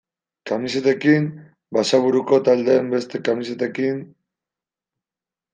Kamisetekin, 0.51 1.27
Basaburuko 1.77 2.39
taldeen 2.49 2.91
beste 2.97 3.21
kamisetekin... 3.29 4.03